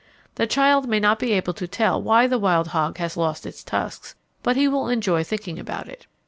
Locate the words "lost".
3.17-3.45